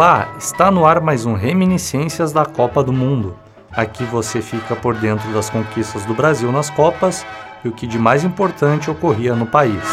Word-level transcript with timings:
Olá, 0.00 0.34
está 0.38 0.70
no 0.70 0.86
ar 0.86 0.98
mais 0.98 1.26
um 1.26 1.34
Reminiscências 1.34 2.32
da 2.32 2.46
Copa 2.46 2.82
do 2.82 2.90
Mundo. 2.90 3.36
Aqui 3.70 4.02
você 4.02 4.40
fica 4.40 4.74
por 4.74 4.94
dentro 4.94 5.30
das 5.30 5.50
conquistas 5.50 6.06
do 6.06 6.14
Brasil 6.14 6.50
nas 6.50 6.70
Copas 6.70 7.26
e 7.62 7.68
o 7.68 7.72
que 7.72 7.86
de 7.86 7.98
mais 7.98 8.24
importante 8.24 8.90
ocorria 8.90 9.34
no 9.34 9.44
país. 9.44 9.84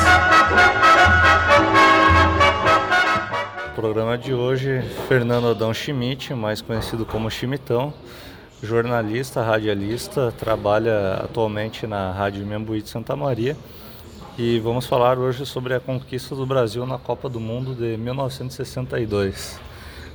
No 3.68 3.74
programa 3.76 4.18
de 4.18 4.34
hoje, 4.34 4.82
Fernando 5.10 5.50
Adão 5.50 5.74
Schmidt, 5.74 6.34
mais 6.34 6.62
conhecido 6.62 7.06
como 7.06 7.30
Chimitão, 7.30 7.94
jornalista, 8.64 9.42
radialista, 9.42 10.34
trabalha 10.40 11.16
atualmente 11.16 11.86
na 11.86 12.14
Rádio 12.14 12.48
Membuí 12.48 12.82
de 12.82 12.88
Santa 12.88 13.14
Maria 13.14 13.58
e 14.38 14.58
vamos 14.62 14.86
falar 14.86 15.20
hoje 15.20 15.46
sobre 15.46 15.74
a 15.74 15.82
conquista 15.82 16.34
do 16.34 16.46
Brasil 16.46 16.86
na 16.86 16.98
Copa 16.98 17.28
do 17.28 17.42
Mundo 17.42 17.76
de 17.76 17.98
1962. 17.98 19.67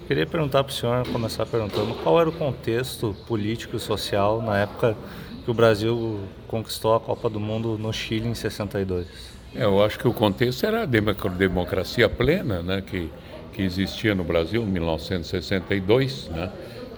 Queria 0.07 0.27
perguntar 0.27 0.65
para 0.65 0.73
o 0.73 0.75
senhor, 0.75 1.07
começar 1.09 1.47
perguntando 1.47 1.95
qual 2.03 2.21
era 2.21 2.29
o 2.29 2.33
contexto 2.33 3.15
político 3.27 3.77
e 3.77 3.81
social 3.81 4.43
na 4.43 4.59
época 4.59 4.97
que 5.45 5.51
o 5.51 5.55
Brasil 5.55 6.21
conquistou 6.49 6.95
a 6.95 7.01
Copa 7.01 7.31
do 7.31 7.39
Mundo 7.39 7.79
no 7.79 7.93
Chile 7.93 8.29
em 8.29 8.35
62. 8.35 9.07
É, 9.55 9.65
eu 9.65 9.83
acho 9.83 9.99
que 9.99 10.09
o 10.09 10.13
contexto 10.13 10.67
era 10.67 10.83
a 10.83 10.87
democracia 10.87 12.09
plena, 12.09 12.63
né, 12.63 12.83
que, 12.83 13.11
que 13.53 13.63
existia 13.63 14.15
no 14.15 14.25
Brasil 14.25 14.63
em 14.63 14.67
1962, 14.67 16.29
né, 16.29 16.51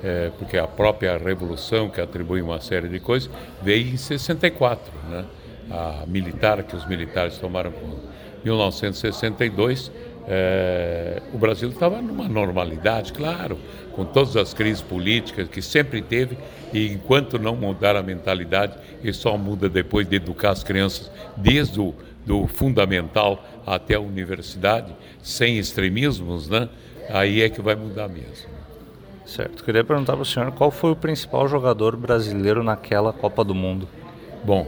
é, 0.03 0.31
porque 0.39 0.57
a 0.57 0.67
própria 0.67 1.17
revolução 1.19 1.91
que 1.91 2.01
atribui 2.01 2.41
uma 2.41 2.61
série 2.61 2.89
de 2.89 3.01
coisas 3.01 3.31
veio 3.63 3.87
em 3.87 3.97
64, 3.97 4.93
né, 5.11 5.25
a 5.71 6.05
militar 6.07 6.63
que 6.63 6.75
os 6.75 6.87
militares 6.87 7.37
tomaram 7.39 7.71
em 7.71 8.45
1962 8.45 9.91
é, 10.27 11.23
o 11.33 11.39
Brasil 11.39 11.69
estava 11.69 12.01
numa 12.01 12.29
normalidade, 12.29 13.13
claro, 13.13 13.59
com 13.93 14.05
todas 14.05 14.37
as 14.37 14.55
crises 14.55 14.83
políticas 14.83 15.49
que 15.49 15.61
sempre 15.61 16.01
teve, 16.01 16.39
e 16.73 16.93
enquanto 16.93 17.39
não 17.39 17.55
mudar 17.55 17.97
a 17.97 18.03
mentalidade, 18.03 18.77
e 19.03 19.13
só 19.13 19.37
muda 19.37 19.69
depois 19.69 20.09
de 20.09 20.17
educar 20.17 20.51
as 20.51 20.65
crianças 20.65 21.11
desde 21.37 21.81
o 21.81 21.95
do 22.25 22.47
fundamental 22.47 23.45
até 23.67 23.95
a 23.95 24.01
universidade, 24.01 24.95
sem 25.23 25.59
extremismos, 25.59 26.49
né? 26.49 26.69
aí 27.11 27.43
é 27.43 27.49
que 27.49 27.61
vai 27.61 27.75
mudar 27.75 28.09
mesmo. 28.09 28.49
Certo. 29.27 29.65
Queria 29.65 29.83
perguntar 29.83 30.15
para 30.15 30.23
o 30.23 30.27
senhor 30.27 30.53
qual 30.53 30.71
foi 30.71 30.93
o 30.93 30.97
principal 30.97 31.49
jogador 31.49 31.97
brasileiro 31.97 32.63
naquela 32.63 33.13
Copa 33.13 33.43
do 33.43 33.55
Mundo? 33.55 33.89
Bom, 34.45 34.67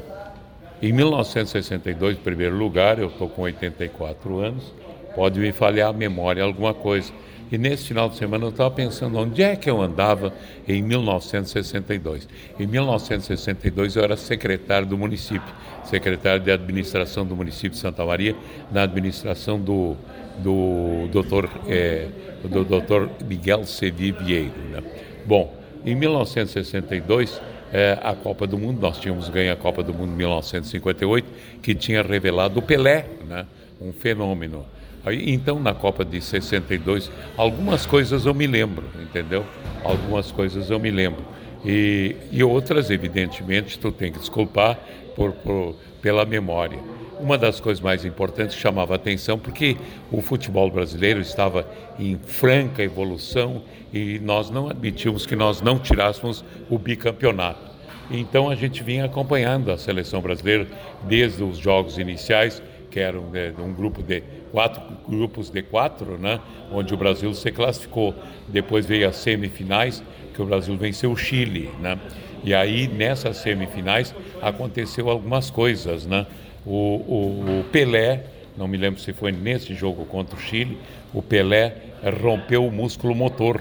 em 0.80 0.92
1962, 0.92 2.17
em 2.17 2.20
primeiro 2.20 2.56
lugar, 2.56 2.98
eu 2.98 3.08
estou 3.08 3.28
com 3.28 3.42
84 3.42 4.39
anos, 4.39 4.75
pode 5.17 5.41
me 5.41 5.50
falhar 5.50 5.89
a 5.89 5.92
memória 5.92 6.45
alguma 6.45 6.75
coisa. 6.75 7.11
E 7.50 7.56
nesse 7.56 7.84
final 7.86 8.09
de 8.09 8.17
semana 8.17 8.45
eu 8.45 8.50
estava 8.50 8.70
pensando 8.70 9.19
onde 9.19 9.42
é 9.42 9.56
que 9.56 9.70
eu 9.70 9.81
andava 9.81 10.33
em 10.69 10.83
1962. 10.83 12.28
Em 12.58 12.67
1962 12.67 13.97
eu 13.97 14.05
era 14.05 14.17
secretário 14.17 14.86
do 14.86 14.98
município, 14.98 15.55
secretário 15.84 16.42
de 16.42 16.50
administração 16.50 17.25
do 17.25 17.34
município 17.34 17.70
de 17.70 17.78
Santa 17.78 18.05
Maria, 18.05 18.34
na 18.70 18.83
administração 18.83 19.61
do, 19.61 19.97
do 20.39 21.08
doutor, 21.12 21.48
é, 21.69 22.08
do 22.42 22.64
doutor 22.64 23.08
Miguel 23.25 23.64
Sevi 23.64 24.11
Vieiro. 24.12 24.53
Né? 24.70 24.83
Bom, 25.25 25.55
em 25.84 25.95
1962 25.95 27.41
é, 27.73 27.98
a 28.03 28.14
Copa 28.14 28.47
do 28.47 28.58
Mundo, 28.58 28.80
nós 28.80 28.98
tínhamos 28.98 29.28
ganho 29.28 29.53
a 29.53 29.56
Copa 29.56 29.84
do 29.84 29.95
Mundo 29.95 30.12
em 30.12 30.17
1958, 30.17 31.28
que 31.62 31.75
tinha 31.75 32.03
revelado 32.03 32.58
o 32.58 32.62
Pelé, 32.62 33.06
né? 33.27 33.47
um 33.80 33.92
fenômeno. 33.92 34.67
Aí, 35.06 35.32
então, 35.32 35.60
na 35.60 35.72
Copa 35.72 36.04
de 36.04 36.20
62, 36.20 37.12
algumas 37.36 37.86
coisas 37.86 38.26
eu 38.26 38.34
me 38.34 38.48
lembro, 38.48 38.84
entendeu? 39.00 39.46
Algumas 39.84 40.32
coisas 40.32 40.68
eu 40.68 40.80
me 40.80 40.90
lembro. 40.90 41.24
E, 41.64 42.16
e 42.32 42.42
outras, 42.42 42.90
evidentemente, 42.90 43.78
tu 43.78 43.92
tem 43.92 44.11
que 44.11 44.18
desculpar 44.18 44.77
por, 45.14 45.30
por, 45.30 45.77
pela 46.02 46.27
memória. 46.27 46.80
Uma 47.20 47.39
das 47.39 47.61
coisas 47.61 47.80
mais 47.80 48.05
importantes 48.05 48.56
chamava 48.56 48.95
a 48.95 48.96
atenção, 48.96 49.39
porque 49.39 49.77
o 50.11 50.20
futebol 50.20 50.68
brasileiro 50.68 51.20
estava 51.20 51.66
em 52.00 52.18
franca 52.18 52.83
evolução 52.83 53.62
e 53.92 54.18
nós 54.18 54.50
não 54.50 54.68
admitimos 54.68 55.24
que 55.24 55.36
nós 55.36 55.62
não 55.62 55.78
tirássemos 55.78 56.45
o 56.68 56.78
bicampeonato. 56.78 57.77
Então 58.11 58.50
a 58.50 58.55
gente 58.55 58.83
vinha 58.83 59.05
acompanhando 59.05 59.70
a 59.70 59.78
seleção 59.78 60.20
brasileira 60.20 60.66
desde 61.05 61.42
os 61.42 61.58
jogos 61.58 61.96
iniciais 61.96 62.62
que 62.96 63.01
eram 63.01 63.24
né, 63.24 63.52
um 63.58 63.74
grupo 63.74 64.02
de 64.02 64.23
quatro 64.51 64.83
grupos 65.07 65.51
de 65.51 65.61
quatro, 65.61 66.17
né, 66.17 66.40
onde 66.73 66.95
o 66.95 66.96
Brasil 66.96 67.34
se 67.34 67.52
classificou. 67.52 68.14
Depois 68.48 68.86
veio 68.86 69.07
as 69.07 69.17
semifinais, 69.17 70.02
que 70.33 70.40
o 70.40 70.46
Brasil 70.46 70.74
venceu 70.79 71.12
o 71.12 71.17
Chile, 71.17 71.68
né? 71.79 71.98
E 72.42 72.55
aí 72.55 72.89
nessas 72.89 73.36
semifinais 73.36 74.14
aconteceu 74.40 75.11
algumas 75.11 75.51
coisas, 75.51 76.07
né? 76.07 76.27
O, 76.64 76.73
o, 76.73 77.61
o 77.61 77.64
Pelé, 77.70 78.24
não 78.57 78.67
me 78.67 78.79
lembro 78.79 78.98
se 78.98 79.13
foi 79.13 79.30
nesse 79.30 79.74
jogo 79.74 80.07
contra 80.07 80.34
o 80.34 80.40
Chile, 80.40 80.78
o 81.13 81.20
Pelé 81.20 81.77
rompeu 82.23 82.67
o 82.67 82.73
músculo 82.73 83.14
motor 83.14 83.61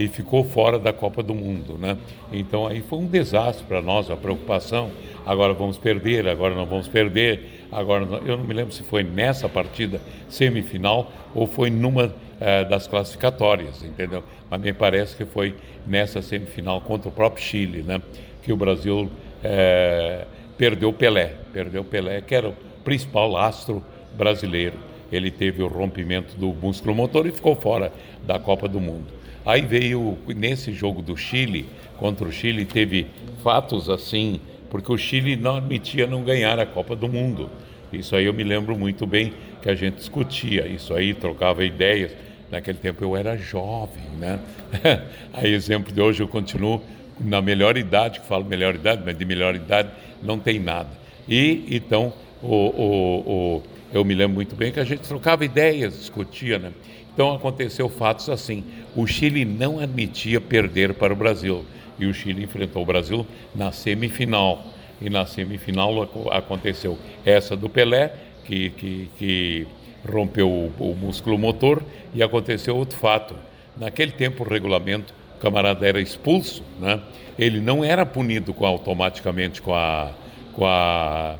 e 0.00 0.08
ficou 0.08 0.42
fora 0.42 0.78
da 0.78 0.94
Copa 0.94 1.22
do 1.22 1.34
Mundo, 1.34 1.76
né? 1.78 1.98
Então 2.32 2.66
aí 2.66 2.80
foi 2.80 3.00
um 3.00 3.06
desastre 3.06 3.66
para 3.66 3.82
nós, 3.82 4.10
a 4.10 4.16
preocupação. 4.16 4.90
Agora 5.26 5.52
vamos 5.52 5.76
perder, 5.76 6.26
agora 6.26 6.54
não 6.54 6.64
vamos 6.64 6.88
perder. 6.88 7.66
Agora 7.70 8.06
eu 8.24 8.38
não 8.38 8.44
me 8.44 8.54
lembro 8.54 8.72
se 8.72 8.82
foi 8.82 9.02
nessa 9.02 9.46
partida 9.46 10.00
semifinal 10.26 11.12
ou 11.34 11.46
foi 11.46 11.68
numa 11.68 12.14
eh, 12.40 12.64
das 12.64 12.86
classificatórias, 12.86 13.84
entendeu? 13.84 14.24
Mas 14.48 14.58
me 14.62 14.72
parece 14.72 15.14
que 15.14 15.26
foi 15.26 15.54
nessa 15.86 16.22
semifinal 16.22 16.80
contra 16.80 17.10
o 17.10 17.12
próprio 17.12 17.44
Chile, 17.44 17.82
né? 17.82 18.00
Que 18.42 18.54
o 18.54 18.56
Brasil 18.56 19.10
eh, 19.44 20.24
perdeu 20.56 20.94
Pelé, 20.94 21.34
perdeu 21.52 21.84
Pelé, 21.84 22.22
que 22.22 22.34
era 22.34 22.48
o 22.48 22.54
principal 22.82 23.36
astro 23.36 23.84
brasileiro. 24.16 24.78
Ele 25.12 25.30
teve 25.30 25.62
o 25.62 25.68
rompimento 25.68 26.38
do 26.38 26.54
músculo 26.54 26.94
motor 26.94 27.26
e 27.26 27.32
ficou 27.32 27.54
fora 27.54 27.92
da 28.26 28.38
Copa 28.38 28.66
do 28.66 28.80
Mundo. 28.80 29.19
Aí 29.44 29.62
veio, 29.62 30.18
nesse 30.28 30.72
jogo 30.72 31.00
do 31.00 31.16
Chile, 31.16 31.66
contra 31.98 32.26
o 32.26 32.32
Chile, 32.32 32.64
teve 32.64 33.06
fatos 33.42 33.88
assim, 33.88 34.40
porque 34.68 34.92
o 34.92 34.98
Chile 34.98 35.36
não 35.36 35.56
admitia 35.56 36.06
não 36.06 36.22
ganhar 36.22 36.58
a 36.58 36.66
Copa 36.66 36.94
do 36.94 37.08
Mundo. 37.08 37.50
Isso 37.92 38.14
aí 38.14 38.26
eu 38.26 38.32
me 38.32 38.44
lembro 38.44 38.78
muito 38.78 39.06
bem 39.06 39.32
que 39.60 39.68
a 39.68 39.74
gente 39.74 39.96
discutia, 39.96 40.66
isso 40.66 40.94
aí, 40.94 41.12
trocava 41.12 41.64
ideias. 41.64 42.12
Naquele 42.50 42.78
tempo 42.78 43.02
eu 43.04 43.16
era 43.16 43.36
jovem, 43.36 44.02
né? 44.18 44.40
Aí, 45.32 45.52
exemplo 45.52 45.92
de 45.92 46.00
hoje, 46.00 46.20
eu 46.20 46.26
continuo 46.26 46.82
na 47.20 47.40
melhor 47.40 47.76
idade, 47.76 48.18
que 48.18 48.26
falo 48.26 48.44
melhor 48.44 48.74
idade, 48.74 49.02
mas 49.04 49.16
de 49.16 49.24
melhor 49.24 49.54
idade 49.54 49.90
não 50.20 50.36
tem 50.36 50.58
nada. 50.58 50.88
E 51.28 51.64
então, 51.70 52.12
o, 52.42 52.48
o, 52.48 53.18
o, 53.20 53.62
eu 53.92 54.04
me 54.04 54.14
lembro 54.14 54.34
muito 54.34 54.56
bem 54.56 54.72
que 54.72 54.80
a 54.80 54.84
gente 54.84 55.02
trocava 55.02 55.44
ideias, 55.44 55.96
discutia, 55.96 56.58
né? 56.58 56.72
Então 57.12 57.34
aconteceu 57.34 57.88
fatos 57.88 58.28
assim. 58.28 58.64
O 58.96 59.06
Chile 59.06 59.44
não 59.44 59.78
admitia 59.78 60.40
perder 60.40 60.94
para 60.94 61.12
o 61.12 61.16
Brasil 61.16 61.64
e 61.98 62.06
o 62.06 62.14
Chile 62.14 62.44
enfrentou 62.44 62.82
o 62.82 62.86
Brasil 62.86 63.26
na 63.54 63.70
semifinal. 63.70 64.64
E 65.00 65.08
na 65.08 65.26
semifinal 65.26 66.02
aconteceu 66.30 66.98
essa 67.24 67.56
do 67.56 67.68
Pelé, 67.68 68.14
que, 68.44 68.70
que, 68.70 69.10
que 69.18 69.66
rompeu 70.08 70.48
o, 70.48 70.72
o, 70.78 70.96
músculo 70.96 71.38
motor, 71.38 71.82
e 72.14 72.22
aconteceu 72.22 72.76
outro 72.76 72.98
fato. 72.98 73.34
Naquele 73.76 74.12
tempo, 74.12 74.44
o 74.44 74.48
regulamento, 74.48 75.14
o 75.36 75.40
camarada 75.40 75.86
era 75.86 76.00
expulso, 76.00 76.62
né? 76.78 77.00
ele 77.38 77.60
não 77.60 77.84
era 77.84 78.04
punido 78.04 78.52
com, 78.52 78.66
automaticamente 78.66 79.62
com 79.62 79.74
a, 79.74 80.10
com, 80.52 80.66
a, 80.66 81.36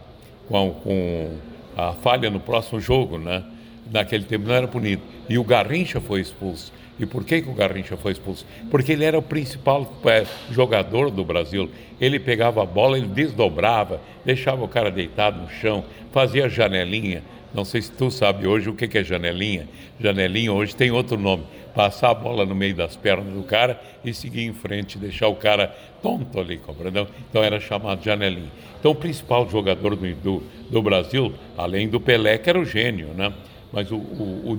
com, 0.49 0.57
a, 0.57 0.71
com 0.83 1.37
a 1.77 1.93
falha 1.93 2.31
no 2.31 2.41
próximo 2.41 2.81
jogo. 2.81 3.19
Né? 3.19 3.45
Naquele 3.91 4.25
tempo 4.25 4.47
não 4.47 4.55
era 4.55 4.69
punido. 4.69 5.03
E 5.28 5.39
o 5.39 5.45
Garrincha 5.45 6.01
foi 6.01 6.21
expulso. 6.21 6.72
E 6.98 7.07
por 7.07 7.25
que, 7.25 7.41
que 7.41 7.48
o 7.48 7.54
Garrincha 7.54 7.97
foi 7.97 8.13
expulso? 8.13 8.45
Porque 8.71 8.92
ele 8.92 9.04
era 9.04 9.19
o 9.19 9.22
principal 9.22 9.91
é, 10.04 10.27
jogador 10.51 11.10
do 11.10 11.25
Brasil. 11.25 11.71
Ele 11.98 12.21
pegava 12.21 12.63
a 12.63 12.66
bola, 12.66 12.98
ele 12.98 13.09
desdobrava, 13.09 14.03
deixava 14.25 14.63
o 14.63 14.69
cara 14.69 14.91
deitado 14.91 15.41
no 15.41 15.48
chão, 15.48 15.83
fazia 16.13 16.48
janelinha. 16.48 17.22
Não 17.54 17.65
sei 17.65 17.83
se 17.83 17.91
tu 17.91 18.10
sabe 18.10 18.47
hoje 18.47 18.69
o 18.69 18.75
que, 18.75 18.87
que 18.87 18.98
é 18.98 19.03
janelinha. 19.03 19.66
Janelinha 19.98 20.53
hoje 20.53 20.77
tem 20.77 20.91
outro 20.91 21.19
nome. 21.19 21.42
Passar 21.75 22.10
a 22.10 22.15
bola 22.15 22.45
no 22.45 22.54
meio 22.54 22.75
das 22.75 22.97
pernas 22.97 23.33
do 23.33 23.42
cara 23.42 23.81
e 24.04 24.13
seguir 24.13 24.42
em 24.42 24.53
frente, 24.53 24.98
deixar 24.98 25.28
o 25.28 25.34
cara 25.34 25.75
tonto 26.03 26.39
ali, 26.39 26.59
compreendeu? 26.59 27.09
Então 27.28 27.42
era 27.42 27.59
chamado 27.59 28.04
janelinha. 28.04 28.53
Então 28.78 28.92
o 28.92 28.95
principal 28.95 29.48
jogador 29.48 29.97
do, 29.97 30.15
do, 30.16 30.42
do 30.69 30.83
Brasil, 30.83 31.33
além 31.57 31.89
do 31.89 31.98
Pelé, 31.98 32.39
que 32.39 32.51
era 32.51 32.59
o 32.59 32.65
gênio, 32.65 33.09
né? 33.15 33.33
Mas 33.72 33.91
o, 33.91 33.97
o, 33.97 34.53
o 34.53 34.57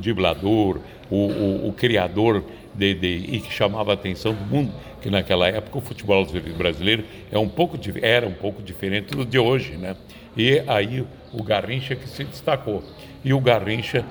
o, 1.09 1.67
o 1.67 1.73
criador 1.73 2.43
de, 2.73 2.93
de, 2.93 3.07
e 3.07 3.39
que 3.41 3.51
chamava 3.51 3.91
a 3.91 3.93
atenção 3.93 4.33
do 4.33 4.45
mundo, 4.45 4.71
que 5.01 5.09
naquela 5.09 5.47
época 5.47 5.77
o 5.77 5.81
futebol 5.81 6.25
brasileiro 6.57 7.03
é 7.31 7.37
um 7.37 7.49
pouco, 7.49 7.77
era 8.01 8.27
um 8.27 8.33
pouco 8.33 8.61
diferente 8.61 9.15
do 9.15 9.25
de 9.25 9.37
hoje, 9.37 9.75
né? 9.75 9.95
E 10.37 10.63
aí 10.67 11.05
o 11.33 11.43
Garrincha 11.43 11.95
que 11.95 12.07
se 12.07 12.23
destacou. 12.23 12.83
E 13.23 13.33
o 13.33 13.39
Garrincha 13.39 14.05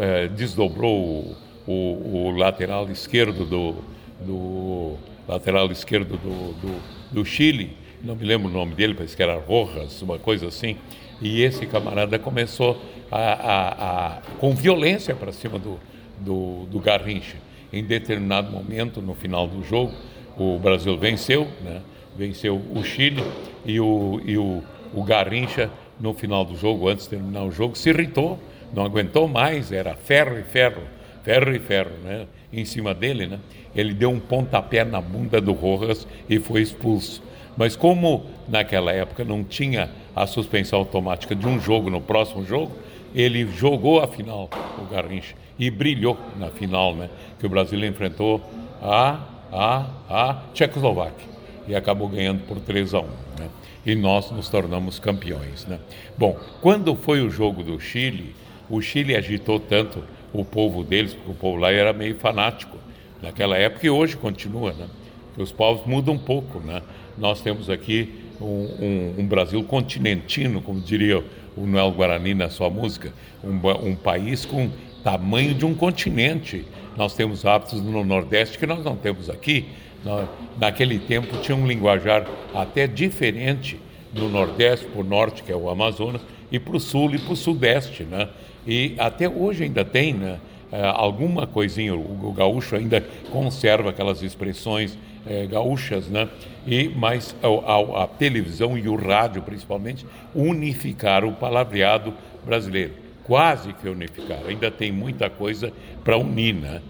é, 0.00 0.28
desdobrou 0.28 0.96
o, 0.96 1.36
o, 1.66 2.26
o 2.28 2.30
lateral 2.30 2.88
esquerdo 2.90 3.44
do, 3.44 3.76
do 4.20 4.96
lateral 5.26 5.70
esquerdo 5.72 6.16
do, 6.16 6.52
do, 6.54 6.82
do, 7.10 7.24
Chile, 7.24 7.76
não 8.02 8.14
me 8.14 8.24
lembro 8.24 8.48
o 8.48 8.52
nome 8.52 8.74
dele, 8.74 8.94
parece 8.94 9.16
que 9.16 9.22
era 9.22 9.36
Rojas, 9.38 10.00
uma 10.02 10.18
coisa 10.18 10.46
assim, 10.46 10.76
e 11.20 11.42
esse 11.42 11.66
camarada 11.66 12.18
começou 12.18 12.80
a, 13.10 13.18
a, 13.18 14.06
a 14.06 14.20
com 14.38 14.54
violência 14.54 15.14
para 15.14 15.32
cima 15.32 15.58
do, 15.58 15.78
do, 16.18 16.66
do 16.66 16.78
Garrincha. 16.78 17.36
Em 17.72 17.84
determinado 17.84 18.50
momento, 18.50 19.00
no 19.02 19.14
final 19.14 19.46
do 19.46 19.62
jogo, 19.62 19.92
o 20.36 20.58
Brasil 20.58 20.96
venceu, 20.96 21.48
né? 21.62 21.82
venceu 22.16 22.60
o 22.74 22.82
Chile 22.82 23.22
e 23.64 23.80
o, 23.80 24.20
e 24.24 24.38
o, 24.38 24.62
o 24.94 25.02
Garrincha, 25.02 25.70
no 25.98 26.14
final 26.14 26.44
do 26.44 26.56
jogo, 26.56 26.88
antes 26.88 27.04
de 27.04 27.10
terminar 27.10 27.44
o 27.44 27.50
jogo, 27.50 27.76
se 27.76 27.88
irritou, 27.88 28.38
não 28.74 28.84
aguentou 28.84 29.26
mais, 29.26 29.72
era 29.72 29.94
ferro 29.94 30.38
e 30.38 30.42
ferro, 30.42 30.82
ferro 31.22 31.54
e 31.54 31.58
ferro, 31.58 31.92
né? 32.04 32.26
em 32.52 32.64
cima 32.64 32.94
dele, 32.94 33.26
né? 33.26 33.38
ele 33.74 33.92
deu 33.92 34.10
um 34.10 34.20
pontapé 34.20 34.84
na 34.84 35.00
bunda 35.00 35.40
do 35.40 35.52
Rojas 35.52 36.06
e 36.28 36.38
foi 36.38 36.62
expulso. 36.62 37.22
Mas 37.56 37.74
como 37.74 38.24
naquela 38.48 38.92
época 38.92 39.24
não 39.24 39.42
tinha 39.42 39.90
a 40.16 40.26
suspensão 40.26 40.78
automática 40.78 41.34
de 41.34 41.46
um 41.46 41.60
jogo 41.60 41.90
no 41.90 42.00
próximo 42.00 42.42
jogo, 42.42 42.72
ele 43.14 43.46
jogou 43.52 44.00
a 44.00 44.08
final, 44.08 44.48
o 44.78 44.84
Garrincha, 44.86 45.34
e 45.58 45.70
brilhou 45.70 46.18
na 46.38 46.48
final, 46.48 46.94
né? 46.94 47.10
Que 47.38 47.44
o 47.44 47.48
Brasil 47.50 47.84
enfrentou 47.84 48.40
a, 48.80 49.20
a, 49.52 49.86
a 50.08 50.42
Tchecoslováquia 50.54 51.28
e 51.68 51.74
acabou 51.74 52.08
ganhando 52.08 52.46
por 52.46 52.58
3 52.60 52.94
a 52.94 53.00
1, 53.00 53.02
né? 53.38 53.48
E 53.84 53.94
nós 53.94 54.30
nos 54.30 54.48
tornamos 54.48 54.98
campeões, 54.98 55.66
né? 55.66 55.78
Bom, 56.16 56.38
quando 56.62 56.96
foi 56.96 57.20
o 57.20 57.30
jogo 57.30 57.62
do 57.62 57.78
Chile, 57.78 58.34
o 58.70 58.80
Chile 58.80 59.14
agitou 59.14 59.60
tanto 59.60 60.02
o 60.32 60.44
povo 60.44 60.82
deles, 60.82 61.12
porque 61.14 61.30
o 61.30 61.34
povo 61.34 61.58
lá 61.58 61.70
era 61.70 61.92
meio 61.92 62.16
fanático 62.16 62.76
naquela 63.22 63.56
época 63.56 63.86
e 63.86 63.90
hoje 63.90 64.16
continua, 64.16 64.72
né? 64.72 64.88
Que 65.34 65.42
os 65.42 65.52
povos 65.52 65.86
mudam 65.86 66.14
um 66.14 66.18
pouco, 66.18 66.58
né? 66.60 66.82
Nós 67.18 67.40
temos 67.40 67.70
aqui 67.70 68.25
um, 68.40 68.46
um, 68.46 69.14
um 69.18 69.26
Brasil 69.26 69.62
continentino, 69.64 70.60
como 70.60 70.80
diria 70.80 71.22
o 71.56 71.66
Noel 71.66 71.90
Guarani 71.92 72.34
na 72.34 72.50
sua 72.50 72.68
música, 72.68 73.12
um, 73.42 73.58
um 73.88 73.96
país 73.96 74.44
com 74.44 74.70
tamanho 75.02 75.54
de 75.54 75.64
um 75.64 75.74
continente. 75.74 76.64
Nós 76.96 77.14
temos 77.14 77.44
hábitos 77.44 77.80
no 77.80 78.04
Nordeste 78.04 78.58
que 78.58 78.66
nós 78.66 78.84
não 78.84 78.96
temos 78.96 79.30
aqui. 79.30 79.66
Naquele 80.58 80.98
tempo 80.98 81.36
tinha 81.38 81.56
um 81.56 81.66
linguajar 81.66 82.26
até 82.54 82.86
diferente 82.86 83.78
no 84.12 84.28
Nordeste, 84.28 84.86
para 84.86 85.00
o 85.00 85.04
Norte, 85.04 85.42
que 85.42 85.52
é 85.52 85.56
o 85.56 85.68
Amazonas, 85.68 86.22
e 86.50 86.58
para 86.58 86.76
o 86.76 86.80
Sul 86.80 87.14
e 87.14 87.18
para 87.18 87.32
o 87.32 87.36
Sudeste. 87.36 88.04
Né? 88.04 88.28
E 88.66 88.94
até 88.98 89.28
hoje 89.28 89.64
ainda 89.64 89.84
tem 89.84 90.14
né, 90.14 90.38
é, 90.72 90.84
alguma 90.84 91.46
coisinha, 91.46 91.94
o 91.94 92.32
gaúcho 92.32 92.76
ainda 92.76 93.04
conserva 93.30 93.90
aquelas 93.90 94.22
expressões 94.22 94.96
é, 95.26 95.46
gaúchas, 95.46 96.08
né? 96.08 96.28
E 96.66 96.88
mas 96.88 97.34
a, 97.42 97.46
a, 97.46 98.04
a, 98.04 98.06
televisão 98.06 98.76
e 98.78 98.88
o 98.88 98.96
rádio, 98.96 99.42
principalmente, 99.42 100.06
unificaram 100.34 101.28
o 101.28 101.32
palavreado 101.32 102.14
brasileiro, 102.44 102.92
quase 103.24 103.72
que 103.72 103.88
unificaram. 103.88 104.48
Ainda 104.48 104.70
tem 104.70 104.92
muita 104.92 105.28
coisa 105.28 105.72
para 106.04 106.16
unir, 106.16 106.54
né? 106.54 106.80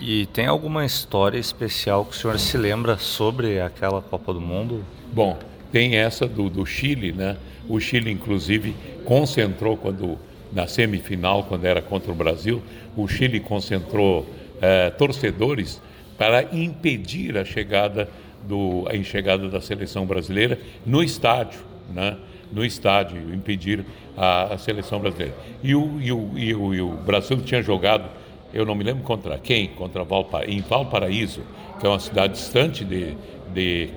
E 0.00 0.26
tem 0.26 0.46
alguma 0.46 0.86
história 0.86 1.38
especial 1.38 2.04
que 2.04 2.12
o 2.12 2.14
senhor 2.14 2.38
se 2.38 2.56
lembra 2.56 2.96
sobre 2.98 3.60
aquela 3.60 4.00
Copa 4.00 4.32
do 4.32 4.40
Mundo? 4.40 4.84
Bom, 5.12 5.36
tem 5.72 5.96
essa 5.96 6.26
do, 6.26 6.48
do 6.48 6.64
Chile, 6.64 7.10
né? 7.10 7.36
O 7.68 7.80
Chile, 7.80 8.10
inclusive, 8.10 8.76
concentrou 9.04 9.76
quando 9.76 10.16
na 10.52 10.66
semifinal, 10.66 11.44
quando 11.44 11.64
era 11.64 11.82
contra 11.82 12.10
o 12.10 12.14
Brasil, 12.14 12.62
o 12.96 13.06
Chile 13.06 13.40
concentrou 13.40 14.24
eh, 14.62 14.90
torcedores 14.90 15.82
para 16.18 16.42
impedir 16.52 17.38
a 17.38 17.44
chegada, 17.44 18.08
do, 18.42 18.84
a 18.88 19.02
chegada 19.04 19.48
da 19.48 19.60
seleção 19.60 20.04
brasileira 20.04 20.58
no 20.84 21.02
estádio, 21.02 21.60
né? 21.94 22.16
no 22.52 22.64
estádio, 22.64 23.32
impedir 23.32 23.84
a, 24.16 24.54
a 24.54 24.58
seleção 24.58 24.98
brasileira. 24.98 25.34
E 25.62 25.74
o, 25.74 26.00
e, 26.00 26.12
o, 26.12 26.30
e, 26.36 26.54
o, 26.54 26.74
e 26.74 26.80
o 26.80 26.90
Brasil 26.90 27.36
tinha 27.42 27.62
jogado, 27.62 28.08
eu 28.52 28.64
não 28.66 28.74
me 28.74 28.82
lembro 28.82 29.04
contra 29.04 29.38
quem, 29.38 29.68
contra 29.68 30.04
em 30.46 30.60
Valparaíso, 30.60 31.42
que 31.78 31.86
é 31.86 31.88
uma 31.88 32.00
cidade 32.00 32.32
distante 32.32 32.84
de, 32.84 33.14
de, 33.52 33.90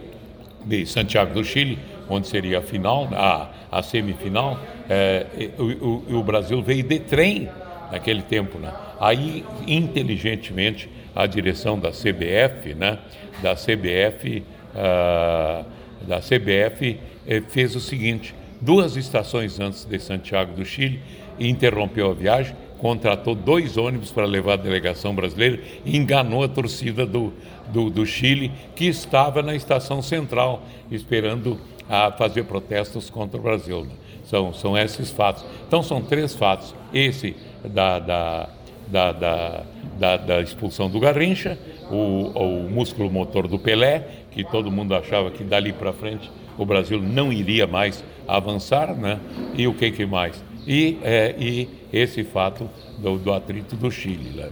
de 0.65 0.85
Santiago 0.85 1.33
do 1.33 1.43
Chile, 1.43 1.79
onde 2.09 2.27
seria 2.27 2.59
a 2.59 2.61
final, 2.61 3.07
a, 3.13 3.49
a 3.71 3.81
semifinal, 3.81 4.59
é, 4.89 5.25
o, 5.57 6.13
o, 6.13 6.19
o 6.19 6.23
Brasil 6.23 6.61
veio 6.61 6.83
de 6.83 6.99
trem 6.99 7.49
naquele 7.91 8.21
tempo, 8.21 8.59
né? 8.59 8.73
Aí, 8.99 9.43
inteligentemente, 9.65 10.89
a 11.15 11.25
direção 11.25 11.79
da 11.79 11.91
CBF, 11.91 12.73
né, 12.73 12.99
da 13.41 13.55
CBF, 13.55 14.39
uh, 14.39 14.43
ah, 14.75 15.63
da 16.01 16.19
CBF 16.19 16.99
eh, 17.27 17.41
fez 17.47 17.75
o 17.75 17.79
seguinte: 17.79 18.33
duas 18.59 18.95
estações 18.95 19.59
antes 19.59 19.85
de 19.85 19.99
Santiago 19.99 20.53
do 20.53 20.65
Chile, 20.65 21.01
interrompeu 21.39 22.11
a 22.11 22.13
viagem, 22.13 22.55
contratou 22.77 23.35
dois 23.35 23.77
ônibus 23.77 24.11
para 24.11 24.25
levar 24.25 24.53
a 24.53 24.57
delegação 24.57 25.13
brasileira 25.13 25.59
e 25.85 25.95
enganou 25.95 26.43
a 26.43 26.47
torcida 26.47 27.05
do, 27.05 27.33
do, 27.67 27.89
do 27.89 28.05
Chile, 28.05 28.51
que 28.75 28.85
estava 28.85 29.41
na 29.41 29.55
estação 29.55 30.01
central, 30.01 30.63
esperando 30.89 31.59
a 31.89 32.11
fazer 32.11 32.43
protestos 32.45 33.09
contra 33.09 33.39
o 33.39 33.43
Brasil. 33.43 33.85
Né? 33.85 33.91
São, 34.23 34.53
são 34.53 34.77
esses 34.77 35.11
fatos. 35.11 35.45
Então, 35.67 35.83
são 35.83 36.01
três 36.01 36.33
fatos. 36.33 36.73
Esse 36.93 37.35
da, 37.63 37.99
da 37.99 38.49
da, 38.91 39.11
da, 39.11 39.63
da, 39.97 40.17
da 40.17 40.41
expulsão 40.41 40.89
do 40.89 40.99
Garrincha, 40.99 41.57
o, 41.89 42.65
o 42.65 42.69
músculo 42.69 43.09
motor 43.09 43.47
do 43.47 43.57
Pelé, 43.57 44.07
que 44.31 44.43
todo 44.43 44.71
mundo 44.71 44.93
achava 44.93 45.31
que 45.31 45.43
dali 45.43 45.73
para 45.73 45.93
frente 45.93 46.29
o 46.57 46.65
Brasil 46.65 47.01
não 47.01 47.31
iria 47.31 47.65
mais 47.65 48.03
avançar, 48.27 48.95
né? 48.95 49.19
E 49.55 49.67
o 49.67 49.73
que, 49.73 49.91
que 49.91 50.05
mais? 50.05 50.43
E, 50.67 50.97
é, 51.01 51.35
e 51.39 51.67
esse 51.91 52.23
fato 52.23 52.69
do, 52.99 53.17
do 53.17 53.33
atrito 53.33 53.75
do 53.75 53.89
Chile. 53.89 54.29
Né? 54.35 54.49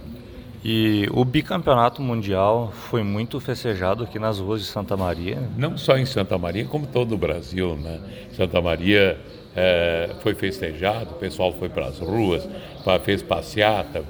E 0.64 1.06
o 1.12 1.24
bicampeonato 1.24 2.02
mundial 2.02 2.72
foi 2.90 3.02
muito 3.02 3.38
festejado 3.38 4.04
aqui 4.04 4.18
nas 4.18 4.38
ruas 4.38 4.60
de 4.60 4.66
Santa 4.66 4.96
Maria? 4.96 5.38
Não 5.56 5.76
só 5.78 5.96
em 5.96 6.04
Santa 6.04 6.36
Maria, 6.36 6.64
como 6.64 6.86
todo 6.86 7.14
o 7.14 7.18
Brasil, 7.18 7.76
né? 7.76 8.00
Santa 8.32 8.60
Maria 8.60 9.18
é, 9.54 10.10
foi 10.20 10.34
festejado, 10.34 11.12
o 11.12 11.18
pessoal 11.18 11.52
foi 11.52 11.68
para 11.68 11.86
as 11.86 11.98
ruas, 11.98 12.48
fez 13.04 13.22
passeata, 13.22 14.04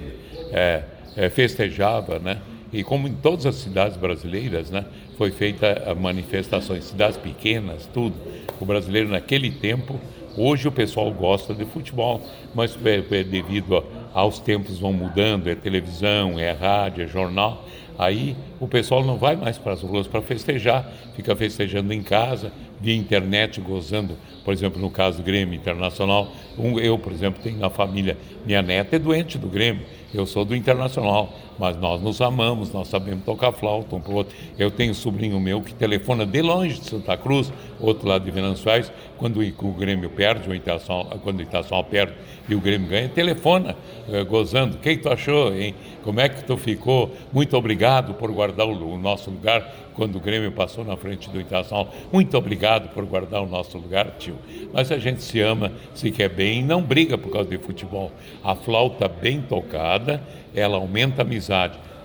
é, 0.53 0.83
é, 1.17 1.31
festejava, 1.31 2.19
né? 2.19 2.39
E 2.73 2.85
como 2.85 3.09
em 3.09 3.15
todas 3.15 3.47
as 3.47 3.57
cidades 3.57 3.97
brasileiras, 3.97 4.71
né, 4.71 4.85
foi 5.19 5.33
feita 5.33 5.93
manifestações, 5.99 6.85
cidades 6.85 7.17
pequenas, 7.17 7.89
tudo. 7.93 8.15
O 8.61 8.65
brasileiro 8.65 9.09
naquele 9.09 9.51
tempo, 9.51 9.99
hoje 10.37 10.69
o 10.69 10.73
pessoal 10.73 11.11
gosta 11.11 11.53
de 11.53 11.65
futebol, 11.65 12.23
mas 12.55 12.79
é, 12.85 13.03
é 13.19 13.25
devido 13.25 13.77
a, 13.77 13.83
aos 14.15 14.39
tempos 14.39 14.79
vão 14.79 14.93
mudando, 14.93 15.49
é 15.49 15.55
televisão, 15.57 16.39
é 16.39 16.53
rádio, 16.53 17.03
é 17.03 17.07
jornal, 17.09 17.67
aí 17.99 18.37
o 18.61 18.69
pessoal 18.69 19.05
não 19.05 19.17
vai 19.17 19.35
mais 19.35 19.59
para 19.59 19.73
as 19.73 19.83
ruas 19.83 20.07
para 20.07 20.23
festejar, 20.23 20.89
fica 21.17 21.35
festejando 21.35 21.93
em 21.93 22.03
casa, 22.03 22.53
via 22.81 22.97
internet, 22.97 23.61
gozando 23.61 24.17
por 24.45 24.55
exemplo, 24.55 24.81
no 24.81 24.91
caso 24.91 25.19
do 25.19 25.23
Grêmio 25.23 25.55
Internacional, 25.55 26.33
um, 26.59 26.79
eu, 26.79 26.99
por 26.99 27.13
exemplo, 27.13 27.43
tenho 27.43 27.59
na 27.59 27.71
família, 27.71 28.17
minha 28.45 28.63
neta 28.63 28.97
é 28.97 28.99
doente 28.99 29.39
do 29.39 29.49
Grêmio, 29.49 29.85
eu 30.13 30.27
sou 30.27 30.45
do 30.45 30.57
Internacional, 30.57 31.33
mas 31.61 31.77
nós 31.77 32.01
nos 32.01 32.23
amamos, 32.23 32.73
nós 32.73 32.89
sabemos 32.89 33.23
tocar 33.23 33.53
flauta 33.53 33.95
um 33.95 34.01
para 34.01 34.11
o 34.11 34.15
outro. 34.15 34.35
Eu 34.59 34.71
tenho 34.71 34.93
um 34.93 34.95
sobrinho 34.95 35.39
meu 35.39 35.61
que 35.61 35.75
telefona 35.75 36.25
de 36.25 36.41
longe 36.41 36.81
de 36.81 36.89
Santa 36.89 37.19
Cruz, 37.19 37.53
outro 37.79 38.09
lado 38.09 38.25
de 38.25 38.31
Venançoais, 38.31 38.91
quando 39.19 39.41
o 39.41 39.73
Grêmio 39.73 40.09
perde, 40.09 40.49
o 40.49 41.19
quando 41.21 41.41
o 41.41 41.43
Internacional 41.43 41.85
perde 41.85 42.15
e 42.49 42.55
o 42.55 42.61
Grêmio 42.61 42.89
ganha, 42.89 43.09
telefona, 43.09 43.77
uh, 44.09 44.25
gozando. 44.25 44.77
O 44.77 44.79
que 44.81 44.97
tu 44.97 45.09
achou, 45.09 45.55
hein? 45.55 45.75
Como 46.03 46.19
é 46.19 46.29
que 46.29 46.43
tu 46.43 46.57
ficou? 46.57 47.15
Muito 47.33 47.57
obrigado 47.57 48.15
por 48.15 48.33
guardar 48.33 48.67
o, 48.67 48.99
nosso 48.99 49.31
lugar 49.31 49.91
quando 49.95 50.17
o 50.17 50.21
Grêmio 50.21 50.51
passou 50.51 50.85
na 50.85 50.97
frente 50.97 51.29
do 51.29 51.41
Internacional. 51.41 51.93
Muito 52.11 52.37
obrigado 52.37 52.93
por 52.93 53.05
guardar 53.05 53.43
o 53.43 53.47
nosso 53.47 53.77
lugar, 53.79 54.17
tio. 54.19 54.37
Mas 54.73 54.91
a 54.91 54.99
gente 54.99 55.23
se 55.23 55.41
ama, 55.41 55.71
se 55.95 56.11
quer 56.11 56.31
bem 56.31 56.65
não 56.65 56.83
briga 56.83 57.19
por 57.19 57.31
causa 57.31 57.51
de 57.51 57.59
futebol. 57.59 58.11
A 58.43 58.55
flauta 58.55 59.07
bem 59.07 59.43
tocada, 59.43 60.23
ela 60.55 60.79
aumenta 60.79 61.23
a 61.23 61.25
amizade. 61.25 61.50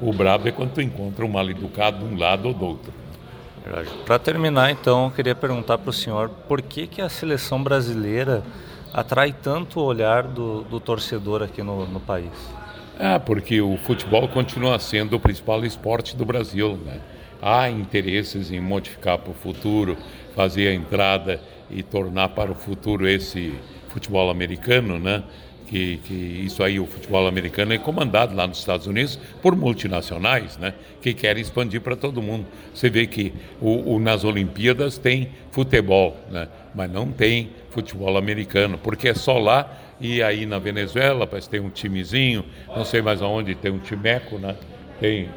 O 0.01 0.11
brabo 0.11 0.47
é 0.47 0.51
quando 0.51 0.71
tu 0.71 0.81
encontra 0.81 1.25
um 1.25 1.29
mal 1.29 1.49
educado 1.49 1.99
de 1.99 2.13
um 2.13 2.17
lado 2.17 2.47
ou 2.47 2.53
do 2.53 2.65
outro. 2.65 2.93
Para 4.05 4.19
terminar, 4.19 4.71
então, 4.71 5.05
eu 5.05 5.11
queria 5.11 5.35
perguntar 5.35 5.77
para 5.77 5.89
o 5.89 5.93
senhor 5.93 6.29
por 6.47 6.61
que, 6.61 6.85
que 6.85 7.01
a 7.01 7.09
seleção 7.09 7.63
brasileira 7.63 8.43
atrai 8.93 9.33
tanto 9.33 9.79
o 9.79 9.83
olhar 9.83 10.23
do, 10.23 10.61
do 10.63 10.79
torcedor 10.79 11.41
aqui 11.41 11.63
no, 11.63 11.85
no 11.87 11.99
país? 11.99 12.31
Ah, 12.99 13.19
porque 13.19 13.61
o 13.61 13.77
futebol 13.77 14.27
continua 14.27 14.79
sendo 14.79 15.15
o 15.15 15.19
principal 15.19 15.65
esporte 15.65 16.15
do 16.15 16.25
Brasil, 16.25 16.77
né? 16.85 17.01
há 17.41 17.69
interesses 17.69 18.51
em 18.51 18.59
modificar 18.59 19.19
para 19.19 19.31
o 19.31 19.33
futuro, 19.33 19.97
fazer 20.35 20.69
a 20.69 20.73
entrada 20.73 21.39
e 21.69 21.83
tornar 21.83 22.29
para 22.29 22.51
o 22.51 22.55
futuro 22.55 23.07
esse 23.07 23.53
futebol 23.89 24.29
americano, 24.29 24.99
né? 24.99 25.23
Que, 25.67 25.97
que, 25.97 26.13
isso 26.13 26.63
aí, 26.63 26.79
o 26.79 26.85
futebol 26.85 27.27
americano 27.27 27.73
é 27.73 27.77
comandado 27.77 28.35
lá 28.35 28.45
nos 28.47 28.59
Estados 28.59 28.87
Unidos 28.87 29.19
por 29.41 29.55
multinacionais, 29.55 30.57
né, 30.57 30.73
que 31.01 31.13
querem 31.13 31.41
expandir 31.41 31.81
para 31.81 31.95
todo 31.95 32.21
mundo. 32.21 32.45
Você 32.73 32.89
vê 32.89 33.07
que 33.07 33.33
o, 33.59 33.95
o, 33.95 33.99
nas 33.99 34.23
Olimpíadas 34.23 34.97
tem 34.97 35.29
futebol, 35.51 36.15
né, 36.29 36.47
mas 36.73 36.91
não 36.91 37.11
tem 37.11 37.49
futebol 37.69 38.17
americano, 38.17 38.77
porque 38.77 39.09
é 39.09 39.13
só 39.13 39.37
lá 39.37 39.81
e 39.99 40.21
aí 40.21 40.45
na 40.45 40.59
Venezuela 40.59 41.25
parece 41.25 41.49
tem 41.49 41.59
um 41.59 41.69
timezinho, 41.69 42.45
não 42.67 42.85
sei 42.85 43.01
mais 43.01 43.21
aonde, 43.21 43.55
tem 43.55 43.71
um 43.71 43.79
timeco, 43.79 44.37
né, 44.37 44.55
tem 44.99 45.29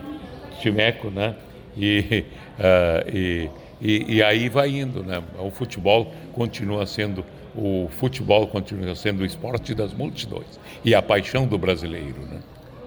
timeco, 0.60 1.10
né, 1.10 1.34
e, 1.76 2.24
uh, 2.58 3.08
e, 3.12 3.50
e, 3.80 4.16
e 4.16 4.22
aí 4.22 4.48
vai 4.48 4.68
indo, 4.68 5.02
né, 5.02 5.22
o 5.38 5.50
futebol 5.50 6.12
continua 6.32 6.84
sendo 6.86 7.24
o 7.58 7.88
futebol 7.88 8.46
continua 8.46 8.94
sendo 8.94 9.22
o 9.22 9.26
esporte 9.26 9.74
das 9.74 9.92
multidões 9.92 10.60
e 10.84 10.94
a 10.94 11.02
paixão 11.02 11.46
do 11.46 11.58
brasileiro. 11.58 12.20
Né? 12.20 12.40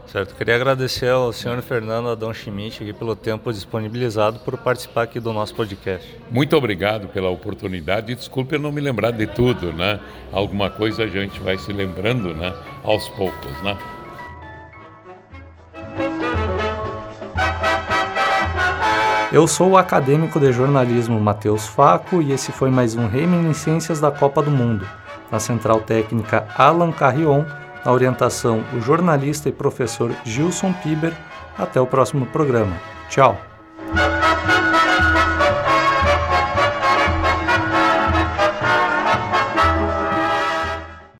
Certo, 0.08 0.36
queria 0.36 0.56
agradecer 0.56 1.10
ao 1.10 1.32
senhor 1.32 1.62
Fernando 1.62 2.10
Adão 2.10 2.34
Schmidt 2.34 2.84
aqui 2.84 2.94
pelo 2.94 3.16
tempo 3.16 3.51
disponibilizado 3.51 4.40
por 4.40 4.58
participar 4.58 5.04
aqui 5.04 5.20
do 5.20 5.32
nosso 5.32 5.54
podcast. 5.56 6.08
Muito 6.30 6.56
obrigado 6.56 7.08
pela 7.10 7.30
oportunidade 7.30 8.12
e 8.12 8.16
desculpe 8.16 8.56
eu 8.56 8.60
não 8.60 8.72
me 8.72 8.82
lembrar 8.82 9.12
de 9.12 9.28
tudo, 9.28 9.72
né? 9.74 10.00
Alguma 10.32 10.70
coisa 10.70 11.04
a 11.04 11.08
gente 11.08 11.40
vai 11.40 11.58
se 11.58 11.72
lembrando, 11.72 12.34
né? 12.34 12.54
Aos 12.84 13.08
poucos, 13.10 13.62
né? 13.63 13.78
Eu 19.31 19.47
sou 19.47 19.69
o 19.69 19.77
acadêmico 19.77 20.38
de 20.41 20.51
jornalismo 20.51 21.17
Matheus 21.17 21.65
Faco 21.65 22.21
e 22.21 22.33
esse 22.33 22.51
foi 22.51 22.69
mais 22.69 22.95
um 22.95 23.07
Reminiscências 23.07 23.97
da 24.01 24.11
Copa 24.11 24.41
do 24.41 24.51
Mundo. 24.51 24.85
Na 25.31 25.39
central 25.39 25.79
técnica 25.79 26.45
Alan 26.57 26.91
Carrion, 26.91 27.45
na 27.85 27.93
orientação 27.93 28.61
o 28.73 28.81
jornalista 28.81 29.47
e 29.47 29.53
professor 29.53 30.11
Gilson 30.25 30.73
Piber. 30.83 31.13
Até 31.57 31.79
o 31.79 31.88
próximo 31.88 32.25
programa. 32.25 32.75
Tchau! 33.09 33.50